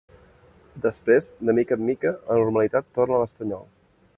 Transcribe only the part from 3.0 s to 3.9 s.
a l'estanyol.